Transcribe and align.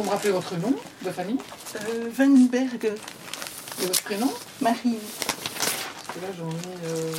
Vous 0.00 0.06
me 0.06 0.12
rappelez 0.12 0.32
votre 0.32 0.56
nom 0.56 0.74
de 1.04 1.10
famille 1.10 1.36
euh, 1.76 2.08
Vanberg. 2.16 2.86
Et 2.86 3.86
votre 3.86 4.02
prénom 4.02 4.32
Marie. 4.62 4.96
Parce 4.96 6.16
que 6.16 6.24
là, 6.24 6.28
j'en 6.38 6.48
ai. 6.48 6.86
Euh... 6.86 7.12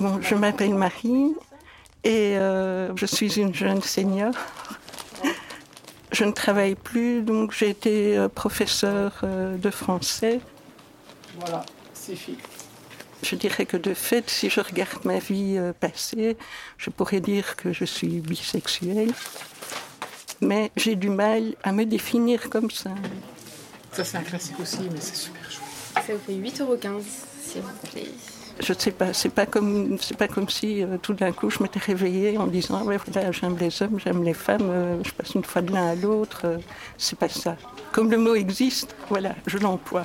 Bon, 0.00 0.20
je 0.20 0.34
m'appelle 0.34 0.74
Marie 0.74 1.36
et 2.02 2.36
euh, 2.36 2.96
je 2.96 3.06
suis 3.06 3.38
une 3.38 3.54
jeune 3.54 3.80
senior. 3.80 4.32
Je 6.10 6.24
ne 6.24 6.32
travaille 6.32 6.74
plus, 6.74 7.22
donc 7.22 7.52
j'ai 7.52 7.68
été 7.70 8.18
euh, 8.18 8.28
professeur 8.28 9.20
euh, 9.22 9.56
de 9.56 9.70
français. 9.70 10.40
Voilà, 11.38 11.64
c'est 11.94 12.16
fait. 12.16 12.34
Je 13.22 13.36
dirais 13.36 13.66
que 13.66 13.76
de 13.76 13.94
fait, 13.94 14.28
si 14.28 14.50
je 14.50 14.58
regarde 14.58 15.04
ma 15.04 15.20
vie 15.20 15.60
passée, 15.78 16.36
je 16.76 16.90
pourrais 16.90 17.20
dire 17.20 17.54
que 17.54 17.72
je 17.72 17.84
suis 17.84 18.18
bisexuelle. 18.18 19.12
Mais 20.40 20.70
j'ai 20.76 20.96
du 20.96 21.10
mal 21.10 21.54
à 21.62 21.72
me 21.72 21.84
définir 21.84 22.48
comme 22.48 22.70
ça. 22.70 22.90
Ça, 23.92 24.04
c'est 24.04 24.16
un 24.16 24.22
classique 24.22 24.58
aussi, 24.60 24.88
mais 24.92 25.00
c'est 25.00 25.16
super 25.16 25.50
chouette. 25.50 26.06
Ça 26.06 26.12
vous 26.14 26.20
fait 26.20 26.32
8,15€ 26.32 27.02
s'il 27.42 27.62
vous 27.62 27.68
plaît. 27.90 28.08
Je 28.62 28.72
ne 28.74 28.78
sais 28.78 28.90
pas, 28.90 29.12
c'est 29.14 29.30
pas 29.30 29.46
comme, 29.46 29.96
c'est 30.00 30.16
pas 30.16 30.28
comme 30.28 30.48
si 30.48 30.82
euh, 30.82 30.98
tout 31.00 31.14
d'un 31.14 31.32
coup 31.32 31.48
je 31.48 31.62
m'étais 31.62 31.78
réveillée 31.78 32.36
en 32.36 32.46
disant 32.46 32.82
ouais, 32.84 32.98
voilà, 33.06 33.32
j'aime 33.32 33.56
les 33.58 33.82
hommes, 33.82 33.98
j'aime 33.98 34.22
les 34.22 34.34
femmes, 34.34 34.68
euh, 34.68 35.02
je 35.02 35.12
passe 35.12 35.34
une 35.34 35.44
fois 35.44 35.62
de 35.62 35.72
l'un 35.72 35.88
à 35.88 35.94
l'autre. 35.94 36.42
euh, 36.44 36.58
c'est 36.98 37.18
pas 37.18 37.30
ça. 37.30 37.56
Comme 37.90 38.10
le 38.10 38.18
mot 38.18 38.34
existe, 38.34 38.94
voilà, 39.08 39.34
je 39.46 39.56
l'emploie. 39.56 40.04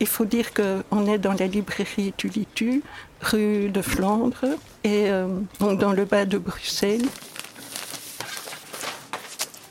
Il 0.00 0.06
faut 0.06 0.24
dire 0.24 0.54
qu'on 0.54 1.06
est 1.06 1.18
dans 1.18 1.34
la 1.34 1.46
librairie 1.46 2.14
Tulitu, 2.16 2.82
rue 3.20 3.68
de 3.68 3.82
Flandre, 3.82 4.44
et 4.84 5.10
euh, 5.10 5.26
donc 5.60 5.78
dans 5.78 5.92
le 5.92 6.04
bas 6.06 6.24
de 6.24 6.38
Bruxelles. 6.38 7.04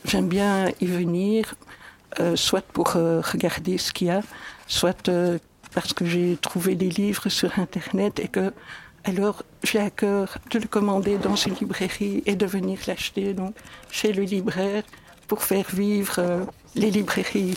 J'aime 0.07 0.27
bien 0.29 0.69
y 0.79 0.85
venir, 0.85 1.55
euh, 2.19 2.35
soit 2.35 2.61
pour 2.61 2.95
euh, 2.95 3.21
regarder 3.21 3.77
ce 3.77 3.91
qu'il 3.91 4.07
y 4.07 4.09
a, 4.11 4.21
soit 4.67 5.09
euh, 5.09 5.37
parce 5.73 5.93
que 5.93 6.05
j'ai 6.05 6.37
trouvé 6.41 6.75
des 6.75 6.89
livres 6.89 7.29
sur 7.29 7.59
Internet 7.59 8.19
et 8.19 8.27
que 8.29 8.53
alors 9.03 9.43
j'ai 9.63 9.79
à 9.79 9.89
cœur 9.89 10.37
de 10.51 10.59
le 10.59 10.67
commander 10.67 11.17
dans 11.17 11.35
une 11.35 11.55
librairie 11.55 12.23
et 12.25 12.35
de 12.35 12.45
venir 12.45 12.79
l'acheter 12.87 13.33
donc 13.33 13.55
chez 13.91 14.11
le 14.13 14.23
libraire 14.23 14.83
pour 15.27 15.43
faire 15.43 15.65
vivre 15.73 16.45
les 16.75 16.89
librairies. 16.91 17.55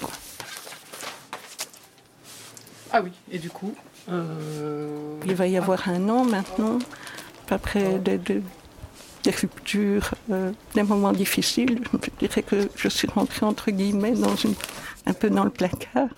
Ah 2.93 3.01
oui, 3.03 3.13
et 3.31 3.39
du 3.39 3.51
coup 3.51 3.75
Il 4.09 5.35
va 5.35 5.47
y 5.47 5.57
avoir 5.57 5.89
un 5.89 6.09
an 6.09 6.25
maintenant, 6.25 6.79
après 7.49 7.99
des, 8.01 8.19
des- 8.19 8.43
des 9.23 9.31
ruptures, 9.31 10.11
euh, 10.31 10.53
des 10.75 10.83
moments 10.83 11.13
difficiles. 11.13 11.81
Je 11.93 12.27
dirais 12.27 12.43
que 12.43 12.69
je 12.77 12.89
suis 12.89 13.09
rentrée 13.09 13.47
entre 13.47 13.71
guillemets 13.71 14.13
dans 14.13 14.35
un 15.07 15.13
peu 15.13 15.31
dans 15.31 15.45
le 15.45 15.51
placard. 15.51 16.09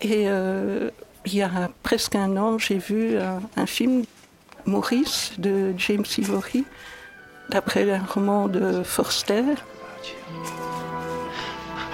Et 0.00 0.28
euh, 0.28 0.90
il 1.26 1.34
y 1.34 1.42
a 1.42 1.70
presque 1.82 2.14
un 2.14 2.36
an, 2.36 2.58
j'ai 2.58 2.78
vu 2.78 3.18
un, 3.18 3.40
un 3.56 3.66
film, 3.66 4.04
Maurice, 4.64 5.32
de 5.38 5.74
James 5.76 6.04
Ivory, 6.16 6.64
d'après 7.48 7.90
un 7.90 8.04
roman 8.04 8.48
de 8.48 8.82
Forster. 8.82 9.42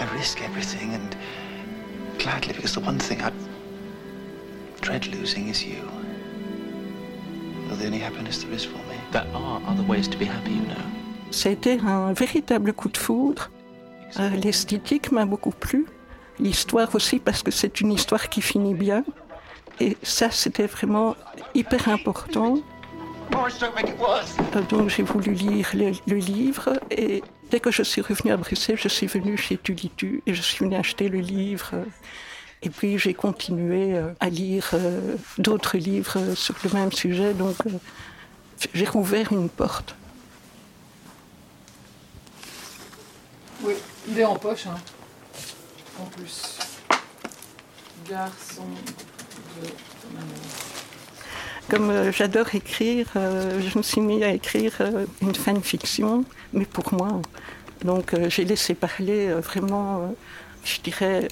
I 0.00 0.05
risk 0.16 0.42
everything 0.42 0.94
and 0.94 1.16
gladly 2.18 2.52
because 2.52 2.74
the 2.74 2.80
one 2.80 2.98
thing 2.98 3.20
I 3.22 3.30
dread 4.80 5.06
losing 5.06 5.48
is 5.48 5.64
you. 5.64 5.89
Ça 11.30 11.48
a 11.48 11.53
été 11.53 11.78
un 11.84 12.12
véritable 12.12 12.73
coup 12.73 12.89
de 12.89 12.96
foudre. 12.96 13.51
Euh, 14.18 14.30
L'esthétique 14.30 15.11
m'a 15.12 15.24
beaucoup 15.27 15.51
plu. 15.51 15.86
L'histoire 16.39 16.95
aussi, 16.95 17.18
parce 17.18 17.42
que 17.42 17.51
c'est 17.51 17.80
une 17.80 17.92
histoire 17.92 18.29
qui 18.29 18.40
finit 18.40 18.74
bien. 18.74 19.05
Et 19.80 19.96
ça, 20.02 20.30
c'était 20.30 20.67
vraiment 20.67 21.17
hyper 21.55 21.89
important. 21.89 22.58
Euh, 24.55 24.61
donc 24.68 24.91
j'ai 24.91 25.02
voulu 25.02 25.33
lire 25.33 25.68
le, 25.74 25.92
le 26.06 26.17
livre 26.17 26.79
et 26.91 27.23
dès 27.51 27.58
que 27.58 27.70
je 27.70 27.83
suis 27.83 28.02
revenue 28.02 28.33
à 28.33 28.36
Bruxelles, 28.36 28.79
je 28.80 28.89
suis 28.89 29.06
venue 29.06 29.36
chez 29.36 29.56
Tulitu 29.56 30.23
et 30.27 30.35
je 30.35 30.42
suis 30.42 30.64
venue 30.64 30.77
acheter 30.77 31.08
le 31.08 31.20
livre. 31.20 31.70
Et 32.64 32.70
puis 32.70 32.98
j'ai 32.98 33.14
continué 33.14 33.95
euh, 33.95 34.08
à 34.20 34.30
lire 34.30 34.70
euh, 34.73 35.17
d'autres 35.39 35.77
livres 35.77 36.19
euh, 36.19 36.35
sur 36.35 36.55
le 36.64 36.70
même 36.70 36.92
sujet. 36.92 37.35
Donc 37.35 37.57
j'ai 38.73 38.86
rouvert 38.86 39.33
une 39.33 39.48
porte. 39.48 39.95
Oui, 43.63 43.74
il 44.08 44.19
est 44.19 44.24
en 44.24 44.36
poche, 44.36 44.67
hein. 44.67 44.77
En 46.01 46.07
plus. 46.07 46.58
Garçon 48.08 48.64
de. 49.63 49.69
Comme 51.69 51.91
euh, 51.91 52.13
j'adore 52.13 52.55
écrire, 52.55 53.07
euh, 53.17 53.61
je 53.61 53.79
me 53.79 53.83
suis 53.83 54.01
mis 54.01 54.23
à 54.23 54.33
écrire 54.33 54.74
euh, 54.80 55.07
une 55.23 55.35
fanfiction, 55.35 56.24
mais 56.53 56.67
pour 56.67 56.92
moi. 56.92 57.23
Donc 57.83 58.14
j'ai 58.29 58.45
laissé 58.45 58.74
parler 58.74 59.33
vraiment, 59.35 60.14
je 60.64 60.80
dirais, 60.80 61.29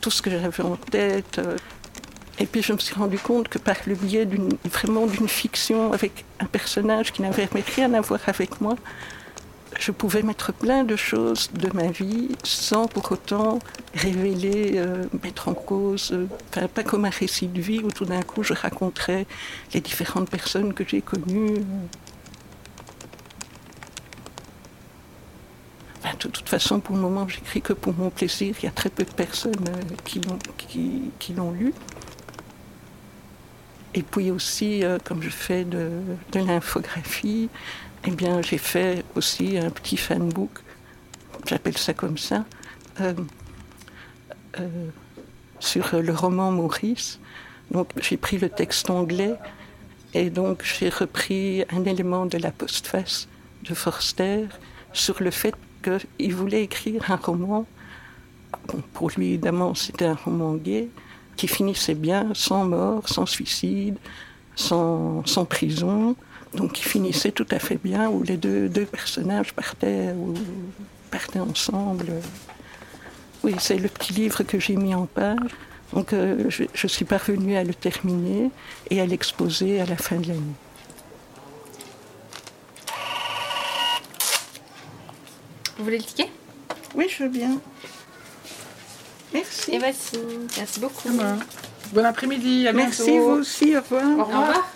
tout 0.00 0.10
ce 0.10 0.22
que 0.22 0.30
j'avais 0.30 0.62
en 0.62 0.76
tête. 0.76 1.38
euh. 1.38 1.56
et 2.38 2.46
puis 2.46 2.62
je 2.62 2.72
me 2.72 2.78
suis 2.78 2.94
rendu 2.94 3.18
compte 3.18 3.48
que 3.48 3.58
par 3.58 3.76
le 3.86 3.94
biais 3.94 4.26
d'une 4.26 4.48
vraiment 4.64 5.06
d'une 5.06 5.28
fiction 5.28 5.92
avec 5.92 6.24
un 6.40 6.46
personnage 6.46 7.12
qui 7.12 7.22
n'avait 7.22 7.48
rien 7.76 7.92
à 7.94 8.00
voir 8.00 8.20
avec 8.26 8.60
moi, 8.60 8.76
je 9.78 9.92
pouvais 9.92 10.22
mettre 10.22 10.52
plein 10.52 10.84
de 10.84 10.96
choses 10.96 11.50
de 11.52 11.70
ma 11.74 11.88
vie 11.90 12.28
sans 12.44 12.86
pour 12.86 13.12
autant 13.12 13.58
révéler, 13.94 14.72
euh, 14.76 15.04
mettre 15.22 15.48
en 15.48 15.54
cause, 15.54 16.10
euh, 16.12 16.26
enfin, 16.50 16.66
pas 16.68 16.82
comme 16.82 17.04
un 17.04 17.10
récit 17.10 17.46
de 17.46 17.60
vie 17.60 17.80
où 17.80 17.90
tout 17.90 18.04
d'un 18.04 18.22
coup 18.22 18.42
je 18.42 18.52
raconterais 18.52 19.26
les 19.72 19.80
différentes 19.80 20.28
personnes 20.28 20.74
que 20.74 20.84
j'ai 20.86 21.02
connues. 21.02 21.62
De 26.02 26.28
toute 26.28 26.48
façon, 26.48 26.80
pour 26.80 26.96
le 26.96 27.02
moment, 27.02 27.28
j'écris 27.28 27.60
que 27.60 27.72
pour 27.72 27.94
mon 27.94 28.10
plaisir. 28.10 28.54
Il 28.60 28.64
y 28.64 28.68
a 28.68 28.72
très 28.72 28.88
peu 28.90 29.04
de 29.04 29.10
personnes 29.10 29.68
euh, 29.68 29.96
qui 30.04 30.20
l'ont 30.20 30.38
qui, 30.56 31.34
lu. 31.58 31.74
Et 33.94 34.02
puis 34.02 34.30
aussi, 34.30 34.84
euh, 34.84 34.98
comme 35.02 35.22
je 35.22 35.28
fais 35.28 35.64
de, 35.64 35.90
l'infographie, 36.34 37.48
eh 38.06 38.10
bien, 38.10 38.40
j'ai 38.40 38.58
fait 38.58 39.04
aussi 39.14 39.58
un 39.58 39.70
petit 39.70 39.96
fanbook, 39.96 40.60
j'appelle 41.46 41.76
ça 41.76 41.92
comme 41.92 42.16
ça, 42.16 42.44
euh, 43.00 43.14
sur 45.58 46.00
le 46.00 46.12
roman 46.14 46.50
Maurice. 46.50 47.18
Donc, 47.70 47.90
j'ai 48.00 48.16
pris 48.16 48.38
le 48.38 48.48
texte 48.48 48.88
anglais 48.90 49.34
et 50.14 50.30
donc 50.30 50.64
j'ai 50.64 50.88
repris 50.88 51.64
un 51.70 51.84
élément 51.84 52.26
de 52.26 52.38
la 52.38 52.50
postface 52.50 53.28
de 53.62 53.74
Forster 53.74 54.46
sur 54.92 55.22
le 55.22 55.30
fait 55.30 55.54
qu'il 55.82 56.34
voulait 56.34 56.62
écrire 56.62 57.10
un 57.10 57.16
roman. 57.16 57.66
Pour 58.92 59.10
lui, 59.16 59.28
évidemment, 59.28 59.74
c'était 59.74 60.06
un 60.06 60.14
roman 60.14 60.54
gay 60.54 60.88
qui 61.36 61.48
finissait 61.48 61.94
bien, 61.94 62.30
sans 62.34 62.64
mort, 62.64 63.08
sans 63.08 63.26
suicide, 63.26 63.96
sans, 64.56 65.22
prison. 65.48 66.16
Donc, 66.54 66.72
qui 66.72 66.82
finissait 66.82 67.30
tout 67.30 67.46
à 67.50 67.58
fait 67.58 67.78
bien, 67.82 68.08
où 68.10 68.22
les 68.22 68.36
deux, 68.36 68.68
personnages 68.90 69.52
partaient, 69.54 70.14
ensemble. 71.38 72.12
Oui, 73.42 73.54
c'est 73.58 73.78
le 73.78 73.88
petit 73.88 74.12
livre 74.12 74.42
que 74.42 74.58
j'ai 74.58 74.76
mis 74.76 74.94
en 74.94 75.06
page. 75.06 75.50
Donc, 75.92 76.12
euh, 76.12 76.50
je 76.50 76.86
suis 76.86 77.04
parvenue 77.04 77.56
à 77.56 77.64
le 77.64 77.74
terminer 77.74 78.50
et 78.90 79.00
à 79.00 79.06
l'exposer 79.06 79.80
à 79.80 79.86
la 79.86 79.96
fin 79.96 80.16
de 80.16 80.28
l'année. 80.28 80.54
Vous 85.80 85.84
voulez 85.84 85.96
le 85.96 86.04
ticket? 86.04 86.28
Oui, 86.94 87.06
je 87.08 87.22
veux 87.22 87.30
bien. 87.30 87.58
Merci. 89.32 89.72
Et 89.72 89.78
voici. 89.78 90.18
Merci 90.58 90.78
beaucoup. 90.78 91.08
Bon 91.94 92.04
après-midi, 92.04 92.68
à 92.68 92.74
bientôt. 92.74 92.96
Merci, 92.98 93.18
vous 93.18 93.40
aussi, 93.40 93.74
au 93.74 93.80
revoir. 93.80 94.18
Au 94.18 94.24
revoir. 94.24 94.68